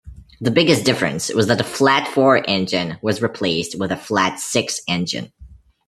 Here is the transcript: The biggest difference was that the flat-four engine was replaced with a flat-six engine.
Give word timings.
The 0.39 0.49
biggest 0.49 0.83
difference 0.83 1.31
was 1.31 1.45
that 1.45 1.59
the 1.59 1.63
flat-four 1.63 2.43
engine 2.49 2.97
was 3.03 3.21
replaced 3.21 3.77
with 3.77 3.91
a 3.91 3.95
flat-six 3.95 4.81
engine. 4.87 5.31